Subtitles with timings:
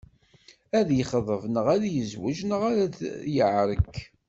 [0.79, 3.95] Ad yexḍeb neɣ ad yezweǧ, neɣ ar t-yeɛrek.